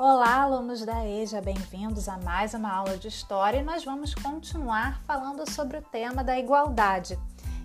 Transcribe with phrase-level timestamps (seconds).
[0.00, 5.02] Olá, alunos da EJA, bem-vindos a mais uma aula de História e nós vamos continuar
[5.02, 7.18] falando sobre o tema da igualdade.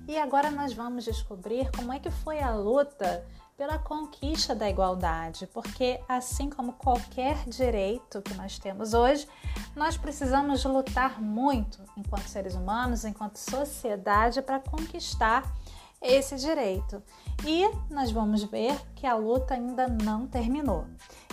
[0.08, 3.24] E agora nós vamos descobrir como é que foi a luta
[3.56, 9.28] pela conquista da igualdade, porque assim como qualquer direito que nós temos hoje,
[9.76, 15.44] nós precisamos lutar muito enquanto seres humanos, enquanto sociedade, para conquistar
[16.04, 17.02] esse direito.
[17.46, 20.86] E nós vamos ver que a luta ainda não terminou.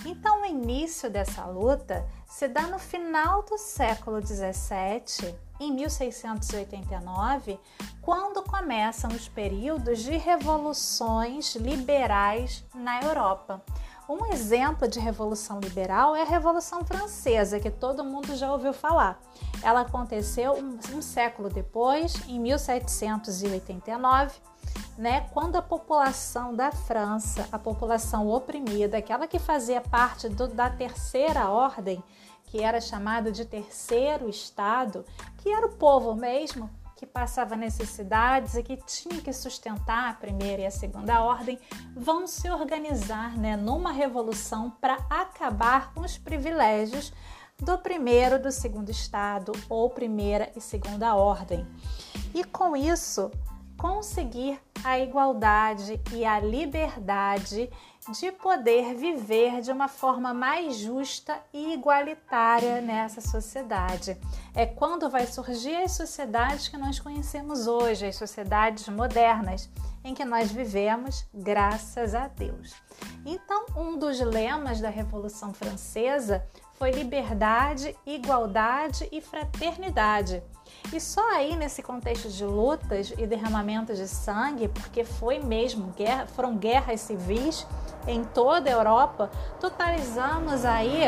[0.04, 7.60] Então, o início dessa luta se dá no final do século 17, em 1689,
[8.00, 13.62] quando começam os períodos de revoluções liberais na Europa.
[14.08, 19.22] Um exemplo de revolução liberal é a Revolução Francesa, que todo mundo já ouviu falar.
[19.62, 24.32] Ela aconteceu um, um século depois, em 1789,
[25.00, 30.68] né, quando a população da França, a população oprimida, aquela que fazia parte do, da
[30.68, 32.04] terceira ordem,
[32.44, 35.02] que era chamado de terceiro estado,
[35.38, 40.62] que era o povo mesmo, que passava necessidades e que tinha que sustentar a primeira
[40.62, 41.58] e a segunda ordem,
[41.96, 47.10] vão se organizar né, numa revolução para acabar com os privilégios
[47.58, 51.66] do primeiro, do segundo estado ou primeira e segunda ordem.
[52.34, 53.30] E com isso,
[53.80, 57.70] conseguir a igualdade e a liberdade
[58.12, 64.18] de poder viver de uma forma mais justa e igualitária nessa sociedade.
[64.54, 69.70] É quando vai surgir as sociedades que nós conhecemos hoje, as sociedades modernas,
[70.04, 72.74] em que nós vivemos, graças a Deus.
[73.24, 80.42] Então, um dos lemas da Revolução Francesa foi liberdade, igualdade e fraternidade.
[80.92, 86.26] E só aí nesse contexto de lutas e derramamentos de sangue, porque foi mesmo guerra,
[86.26, 87.66] foram guerras civis
[88.06, 91.02] em toda a Europa, totalizamos aí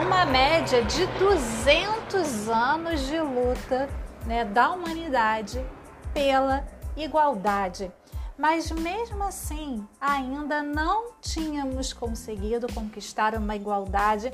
[0.00, 3.88] uma média de 200 anos de luta
[4.26, 5.64] né, da humanidade
[6.12, 6.64] pela
[6.96, 7.90] igualdade.
[8.38, 14.30] Mas mesmo assim, ainda não tínhamos conseguido conquistar uma igualdade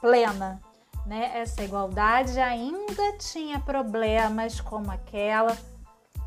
[0.00, 0.60] plena.
[1.06, 1.32] Né?
[1.34, 5.56] Essa igualdade ainda tinha problemas como aquela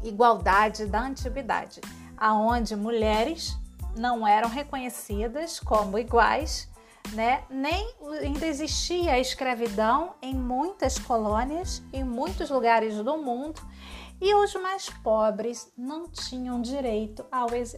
[0.03, 1.81] igualdade da antiguidade,
[2.15, 3.57] aonde mulheres
[3.97, 6.69] não eram reconhecidas como iguais,
[7.13, 7.43] né?
[7.49, 7.89] Nem
[8.21, 13.61] ainda existia a escravidão em muitas colônias, em muitos lugares do mundo,
[14.19, 17.25] e os mais pobres não tinham direito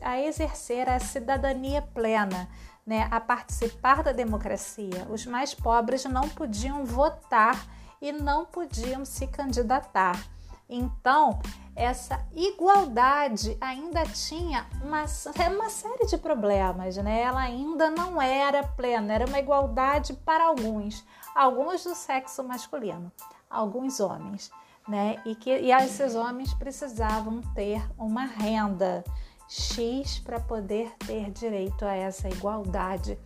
[0.01, 2.49] a exercer a cidadania plena
[2.89, 5.05] né, a participar da democracia.
[5.11, 7.67] Os mais pobres não podiam votar
[8.01, 10.19] e não podiam se candidatar.
[10.67, 11.39] Então,
[11.75, 15.05] essa igualdade ainda tinha uma,
[15.51, 17.21] uma série de problemas, né?
[17.21, 23.11] Ela ainda não era plena, era uma igualdade para alguns, alguns do sexo masculino,
[23.47, 24.49] alguns homens,
[24.87, 25.21] né?
[25.27, 29.03] E que e esses homens precisavam ter uma renda,
[29.49, 33.17] X para poder ter direito a essa igualdade.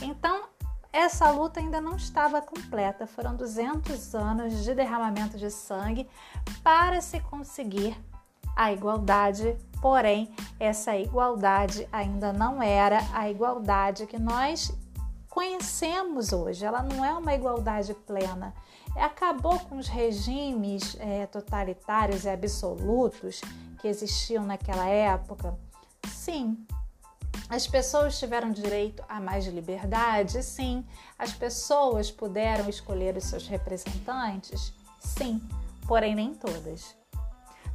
[0.00, 0.44] Então,
[0.92, 3.06] essa luta ainda não estava completa.
[3.06, 6.08] Foram 200 anos de derramamento de sangue
[6.62, 7.98] para se conseguir
[8.54, 14.70] a igualdade, porém, essa igualdade ainda não era a igualdade que nós
[15.28, 16.64] conhecemos hoje.
[16.64, 18.54] Ela não é uma igualdade plena.
[18.94, 23.40] Acabou com os regimes é, totalitários e absolutos
[23.80, 25.58] que existiam naquela época
[26.08, 26.66] Sim.
[27.48, 30.42] As pessoas tiveram direito a mais liberdade?
[30.42, 30.86] Sim.
[31.18, 34.72] As pessoas puderam escolher os seus representantes?
[35.00, 35.40] Sim.
[35.86, 36.96] Porém, nem todas.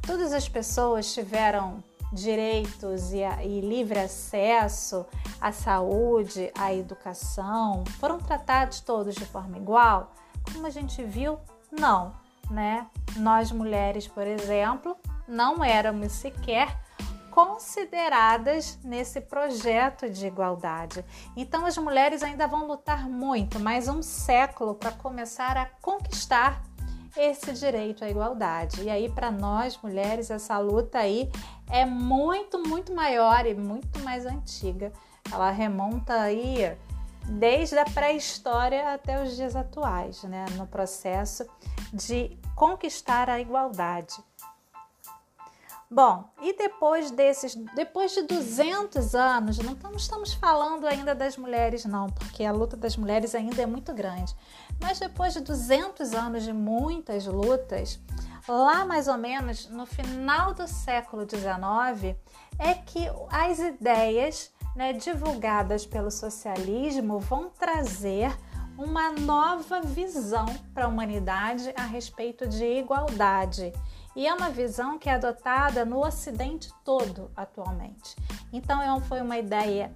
[0.02, 5.06] Todas as pessoas tiveram direitos e, a, e, livre acesso
[5.40, 10.12] à saúde, à educação, foram tratados todos de forma igual?
[10.52, 11.38] Como a gente viu,
[11.70, 12.14] não,
[12.50, 12.86] né?
[13.16, 14.96] Nós mulheres, por exemplo,
[15.26, 16.74] não éramos sequer
[17.38, 21.04] consideradas nesse projeto de igualdade.
[21.36, 26.60] Então as mulheres ainda vão lutar muito, mais um século para começar a conquistar
[27.16, 28.82] esse direito à igualdade.
[28.82, 31.30] E aí para nós mulheres essa luta aí
[31.70, 34.92] é muito, muito maior e muito mais antiga.
[35.32, 36.76] Ela remonta aí
[37.24, 41.46] desde a pré-história até os dias atuais, né, no processo
[41.92, 44.26] de conquistar a igualdade.
[45.90, 52.08] Bom, e depois desses, depois de 200 anos, não estamos falando ainda das mulheres não,
[52.10, 54.36] porque a luta das mulheres ainda é muito grande.
[54.78, 57.98] Mas depois de 200 anos de muitas lutas,
[58.46, 62.14] lá mais ou menos no final do século XIX,
[62.58, 68.36] é que as ideias né, divulgadas pelo socialismo vão trazer
[68.76, 73.72] uma nova visão para a humanidade a respeito de igualdade.
[74.18, 78.16] E é uma visão que é adotada no Ocidente todo atualmente.
[78.52, 79.94] Então, é foi uma ideia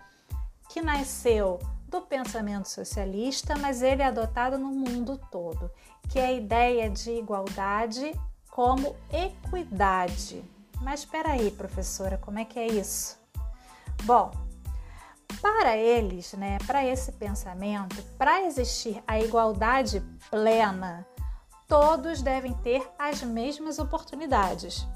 [0.69, 1.59] que nasceu
[1.89, 5.69] do pensamento socialista, mas ele é adotado no mundo todo,
[6.09, 8.15] que é a ideia de igualdade
[8.49, 10.45] como equidade.
[10.81, 13.19] Mas espera aí, professora, como é que é isso?
[14.05, 14.31] Bom,
[15.41, 21.05] para eles, né, para esse pensamento, para existir a igualdade plena,
[21.69, 24.87] todos devem ter as mesmas oportunidades.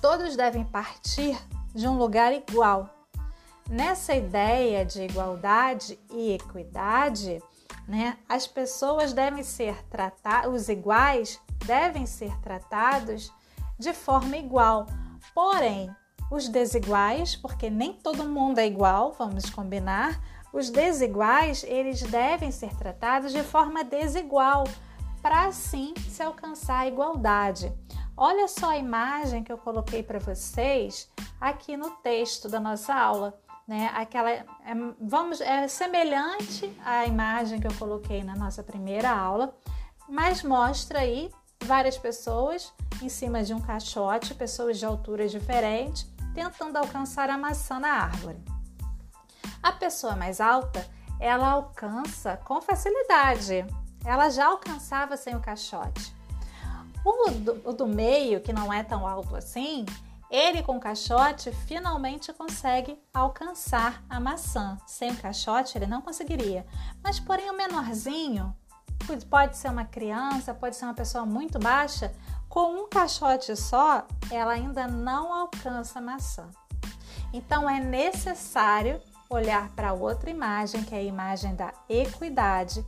[0.00, 1.38] Todos devem partir
[1.74, 2.90] de um lugar igual.
[3.68, 7.42] Nessa ideia de igualdade e equidade,
[7.88, 13.32] né, as pessoas devem ser tratadas, os iguais devem ser tratados
[13.78, 14.86] de forma igual.
[15.34, 15.90] Porém,
[16.30, 20.20] os desiguais, porque nem todo mundo é igual, vamos combinar,
[20.52, 24.64] os desiguais, eles devem ser tratados de forma desigual,
[25.26, 27.72] para assim se alcançar a igualdade.
[28.16, 33.36] Olha só a imagem que eu coloquei para vocês aqui no texto da nossa aula
[33.66, 33.90] né?
[33.92, 34.46] Aquela é,
[35.00, 39.52] vamos é semelhante à imagem que eu coloquei na nossa primeira aula,
[40.08, 41.28] mas mostra aí
[41.64, 47.80] várias pessoas em cima de um caixote, pessoas de alturas diferentes, tentando alcançar a maçã
[47.80, 48.38] na árvore.
[49.60, 50.88] A pessoa mais alta,
[51.18, 53.66] ela alcança com facilidade.
[54.06, 56.14] Ela já alcançava sem o caixote.
[57.04, 59.84] O do, o do meio, que não é tão alto assim,
[60.30, 64.78] ele com o caixote finalmente consegue alcançar a maçã.
[64.86, 66.66] Sem o caixote ele não conseguiria.
[67.02, 68.56] Mas porém o menorzinho,
[69.28, 72.12] pode ser uma criança, pode ser uma pessoa muito baixa,
[72.48, 76.48] com um caixote só, ela ainda não alcança a maçã.
[77.32, 82.84] Então é necessário olhar para outra imagem, que é a imagem da equidade,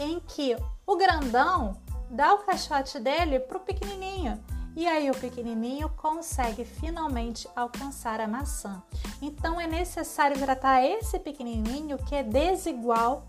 [0.00, 0.56] em que
[0.86, 1.80] o grandão
[2.10, 4.42] dá o caixote dele para o pequenininho
[4.74, 8.82] e aí o pequenininho consegue finalmente alcançar a maçã.
[9.20, 13.26] Então é necessário tratar esse pequenininho que é desigual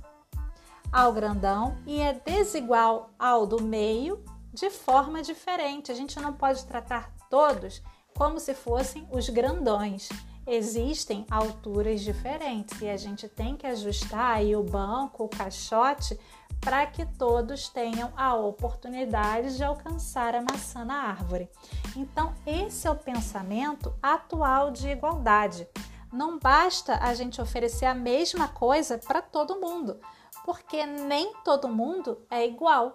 [0.92, 4.24] ao grandão e é desigual ao do meio
[4.54, 5.92] de forma diferente.
[5.92, 7.82] A gente não pode tratar todos
[8.16, 10.08] como se fossem os grandões.
[10.46, 16.20] Existem alturas diferentes e a gente tem que ajustar aí o banco, o caixote
[16.60, 21.50] para que todos tenham a oportunidade de alcançar a maçã na árvore.
[21.96, 25.68] Então, esse é o pensamento atual de igualdade.
[26.12, 30.00] Não basta a gente oferecer a mesma coisa para todo mundo,
[30.46, 32.94] porque nem todo mundo é igual.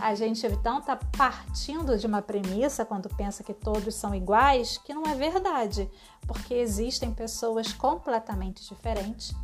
[0.00, 4.94] A gente então está partindo de uma premissa quando pensa que todos são iguais, que
[4.94, 5.90] não é verdade,
[6.26, 9.34] porque existem pessoas completamente diferentes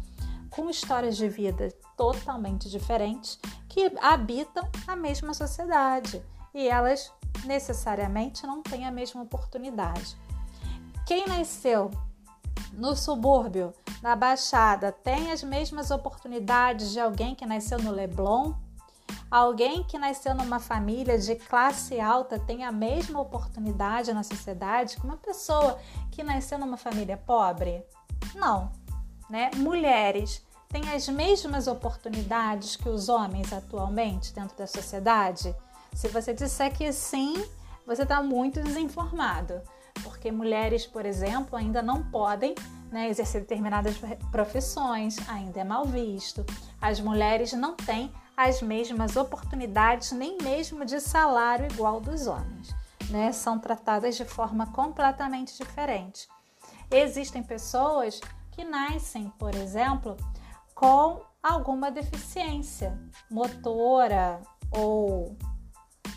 [0.50, 3.38] com histórias de vida totalmente diferentes
[3.68, 6.22] que habitam a mesma sociedade
[6.54, 7.12] e elas
[7.44, 10.16] necessariamente não têm a mesma oportunidade.
[11.04, 11.90] Quem nasceu
[12.72, 18.54] no subúrbio, na Baixada, tem as mesmas oportunidades de alguém que nasceu no Leblon?
[19.30, 25.04] Alguém que nasceu numa família de classe alta tem a mesma oportunidade na sociedade que
[25.04, 25.78] uma pessoa
[26.10, 27.84] que nasceu numa família pobre?
[28.34, 28.70] Não,
[29.28, 29.50] né?
[29.56, 35.54] Mulheres têm as mesmas oportunidades que os homens atualmente dentro da sociedade?
[35.92, 37.34] Se você disser que sim,
[37.86, 39.60] você está muito desinformado,
[40.02, 42.54] porque mulheres, por exemplo, ainda não podem
[42.90, 43.96] né, exercer determinadas
[44.30, 46.44] profissões, ainda é mal visto.
[46.80, 52.74] As mulheres não têm as mesmas oportunidades, nem mesmo de salário igual dos homens.
[53.10, 53.32] Né?
[53.32, 56.26] São tratadas de forma completamente diferente.
[56.90, 60.16] Existem pessoas que nascem, por exemplo,
[60.74, 62.98] com alguma deficiência
[63.30, 65.36] motora ou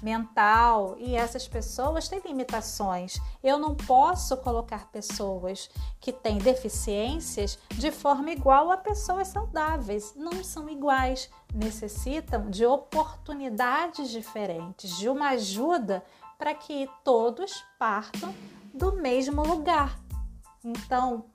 [0.02, 3.20] mental e essas pessoas têm limitações.
[3.44, 10.14] Eu não posso colocar pessoas que têm deficiências de forma igual a pessoas saudáveis.
[10.16, 16.04] Não são iguais, necessitam de oportunidades diferentes, de uma ajuda
[16.38, 18.34] para que todos partam
[18.74, 20.00] do mesmo lugar.
[20.64, 21.26] Então,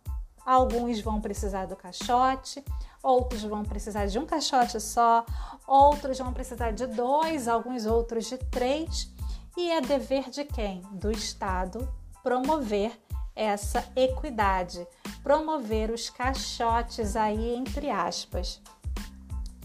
[0.44, 2.64] alguns vão precisar do caixote,
[3.02, 5.24] outros vão precisar de um caixote só,
[5.66, 9.10] outros vão precisar de dois, alguns outros de três.
[9.56, 10.80] E é dever de quem?
[10.92, 11.86] Do Estado
[12.22, 12.98] promover
[13.34, 14.86] essa equidade,
[15.22, 18.60] promover os caixotes aí entre aspas.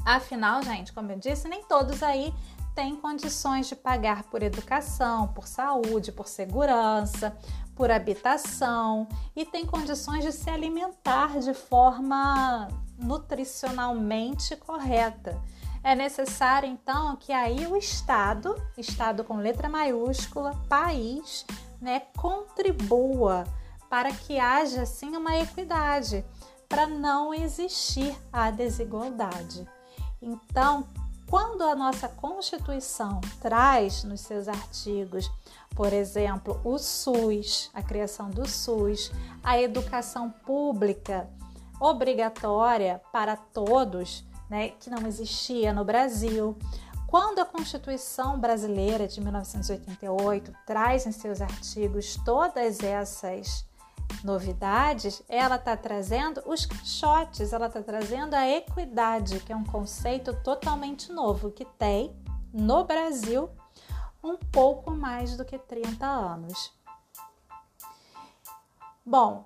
[0.05, 2.33] Afinal, gente, como eu disse, nem todos aí
[2.73, 7.35] têm condições de pagar por educação, por saúde, por segurança,
[7.75, 12.67] por habitação e tem condições de se alimentar de forma
[12.97, 15.39] nutricionalmente correta.
[15.83, 21.45] É necessário então que aí o Estado, Estado com letra maiúscula, país,
[21.79, 23.45] né, contribua
[23.89, 26.25] para que haja assim uma equidade,
[26.67, 29.65] para não existir a desigualdade.
[30.21, 30.85] Então,
[31.29, 35.29] quando a nossa Constituição traz nos seus artigos,
[35.75, 39.11] por exemplo, o SUS, a criação do SUS,
[39.43, 41.29] a educação pública
[41.79, 46.57] obrigatória para todos, né, que não existia no Brasil,
[47.07, 53.65] quando a Constituição brasileira de 1988 traz em seus artigos todas essas
[54.23, 60.33] novidades, ela está trazendo os caixotes, ela está trazendo a equidade, que é um conceito
[60.43, 62.15] totalmente novo que tem
[62.53, 63.49] no Brasil
[64.23, 66.73] um pouco mais do que 30 anos.
[69.05, 69.45] Bom,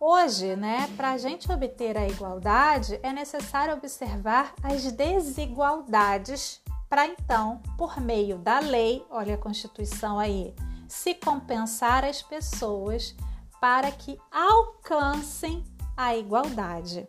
[0.00, 7.62] hoje, né, para a gente obter a igualdade, é necessário observar as desigualdades para então,
[7.78, 10.52] por meio da lei, olha a Constituição aí,
[10.88, 13.14] se compensar as pessoas
[13.60, 15.62] para que alcancem
[15.96, 17.06] a igualdade.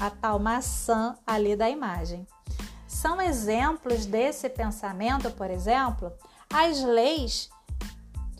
[0.00, 2.26] A tal maçã ali da imagem.
[2.88, 6.12] São exemplos desse pensamento, por exemplo,
[6.52, 7.48] as leis,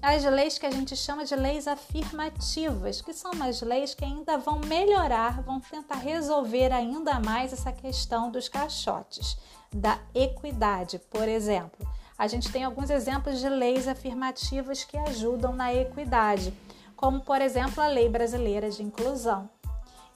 [0.06, 4.36] as leis que a gente chama de leis afirmativas, que são umas leis que ainda
[4.36, 9.38] vão melhorar, vão tentar resolver ainda mais essa questão dos caixotes
[9.72, 11.88] da equidade, por exemplo.
[12.18, 16.52] A gente tem alguns exemplos de leis afirmativas que ajudam na equidade,
[16.94, 19.48] como por exemplo a Lei Brasileira de Inclusão,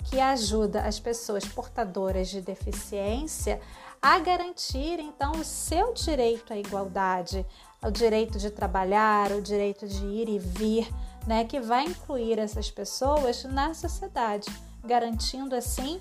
[0.04, 3.59] que ajuda as pessoas portadoras de deficiência
[4.02, 7.45] a garantir então o seu direito à igualdade,
[7.82, 10.88] o direito de trabalhar, o direito de ir e vir,
[11.26, 14.49] né, que vai incluir essas pessoas na sociedade,
[14.85, 16.00] garantindo assim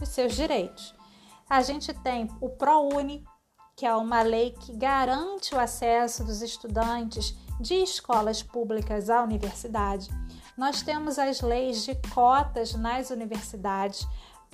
[0.00, 0.94] os seus direitos
[1.50, 3.24] a gente tem o ProUni,
[3.76, 10.08] que é uma lei que garante o acesso dos estudantes de escolas públicas à universidade.
[10.56, 14.06] Nós temos as leis de cotas nas universidades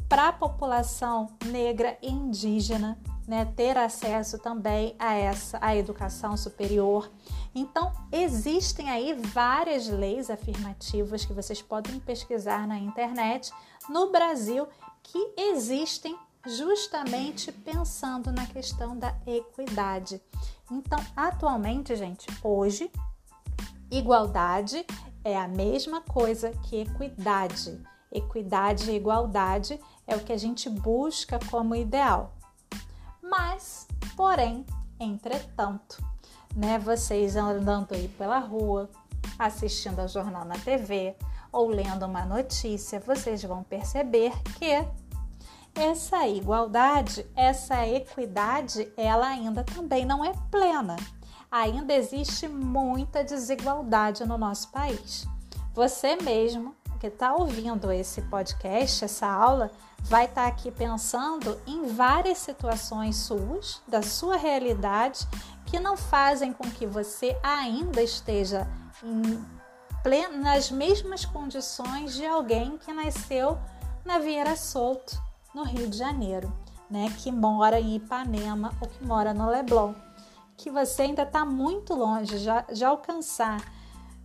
[0.09, 7.11] para a população negra e indígena, né, ter acesso também a essa a educação superior.
[7.55, 13.53] Então, existem aí várias leis afirmativas que vocês podem pesquisar na internet
[13.89, 14.69] no Brasil
[15.03, 16.17] que existem
[16.47, 20.21] justamente pensando na questão da equidade.
[20.71, 22.91] Então, atualmente, gente, hoje,
[23.91, 24.85] igualdade
[25.25, 27.81] é a mesma coisa que equidade.
[28.13, 32.36] Equidade e igualdade é o que a gente busca como ideal.
[33.29, 34.65] Mas, porém,
[35.01, 36.03] entretanto,
[36.55, 38.89] né, vocês andando aí pela rua,
[39.37, 41.17] assistindo ao jornal na TV
[41.51, 44.87] ou lendo uma notícia, vocês vão perceber que
[45.75, 50.97] essa igualdade, essa equidade, ela ainda também não é plena.
[51.51, 55.27] Ainda existe muita desigualdade no nosso país.
[55.75, 59.71] Você mesmo que está ouvindo esse podcast, essa aula,
[60.03, 65.27] vai estar tá aqui pensando em várias situações suas, da sua realidade,
[65.67, 68.67] que não fazem com que você ainda esteja
[70.03, 73.59] plena, nas mesmas condições de alguém que nasceu
[74.05, 75.21] na Vieira Solto
[75.53, 76.53] no Rio de Janeiro,
[76.89, 79.95] né, que mora em Ipanema ou que mora no Leblon,
[80.57, 83.61] que você ainda está muito longe de, de alcançar.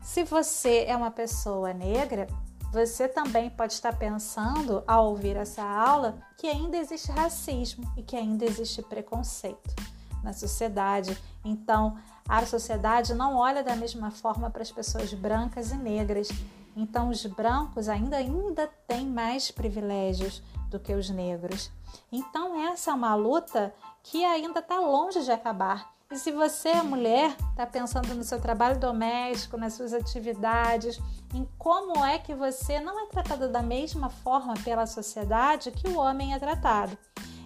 [0.02, 2.28] Se você é uma pessoa negra,
[2.72, 8.16] você também pode estar pensando, ao ouvir essa aula, que ainda existe racismo e que
[8.16, 9.76] ainda existe preconceito
[10.24, 11.22] na sociedade.
[11.44, 11.98] Então,
[12.28, 16.30] a sociedade não olha da mesma forma para as pessoas brancas e negras.
[16.74, 21.70] Então, os brancos ainda, ainda têm mais privilégios do que os negros.
[22.10, 25.92] Então, essa é uma luta que ainda está longe de acabar.
[26.12, 31.00] E se você é mulher, está pensando no seu trabalho doméstico, nas suas atividades,
[31.34, 35.98] em como é que você não é tratada da mesma forma pela sociedade que o
[35.98, 36.98] homem é tratado.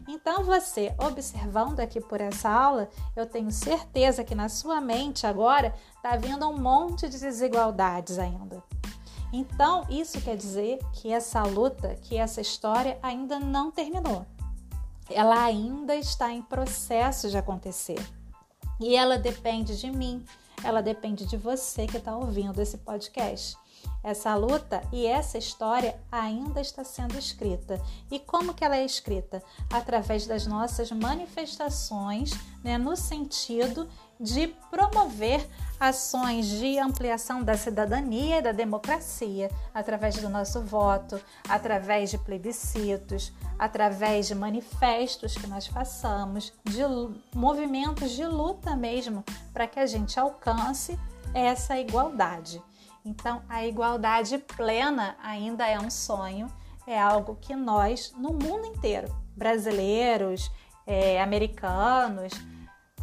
[0.07, 5.73] Então, você, observando aqui por essa aula, eu tenho certeza que na sua mente agora
[5.95, 8.63] está vindo um monte de desigualdades ainda.
[9.31, 14.25] Então, isso quer dizer que essa luta, que essa história ainda não terminou.
[15.09, 17.99] Ela ainda está em processo de acontecer.
[18.79, 20.25] E ela depende de mim,
[20.63, 23.57] ela depende de você que está ouvindo esse podcast.
[24.03, 27.81] Essa luta e essa história ainda está sendo escrita.
[28.09, 29.43] E como que ela é escrita?
[29.71, 32.31] Através das nossas manifestações,
[32.63, 33.87] né, no sentido
[34.19, 35.47] de promover
[35.79, 41.19] ações de ampliação da cidadania e da democracia através do nosso voto,
[41.49, 46.81] através de plebiscitos, através de manifestos que nós façamos, de
[47.33, 50.97] movimentos de luta mesmo, para que a gente alcance
[51.33, 52.61] essa igualdade.
[53.03, 56.47] Então, a igualdade plena ainda é um sonho,
[56.87, 60.51] é algo que nós, no mundo inteiro, brasileiros,
[60.87, 62.31] é, americanos,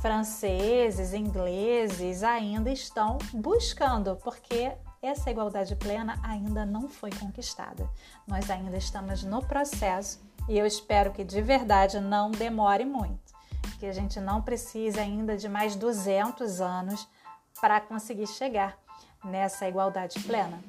[0.03, 7.89] franceses, ingleses, ainda estão buscando, porque essa igualdade plena ainda não foi conquistada.
[8.27, 13.33] Nós ainda estamos no processo e eu espero que de verdade não demore muito,
[13.79, 17.07] que a gente não precise ainda de mais 200 anos
[17.61, 18.77] para conseguir chegar
[19.25, 20.61] nessa igualdade plena.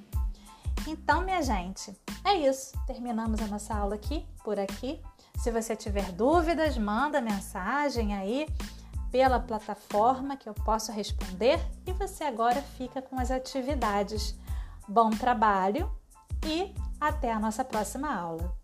[0.87, 1.91] Então, minha gente,
[2.23, 2.73] é isso.
[2.85, 5.01] Terminamos a nossa aula aqui, por aqui.
[5.39, 8.47] Se você tiver dúvidas, manda mensagem aí
[9.13, 14.35] pela plataforma que eu posso responder e você agora fica com as atividades.
[14.87, 15.87] Bom trabalho
[16.43, 18.62] e até a nossa próxima aula.